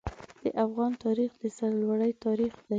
[0.43, 2.69] د افغان تاریخ د سرلوړۍ تاریخ دی.